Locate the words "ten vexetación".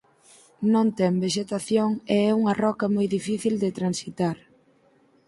0.97-1.89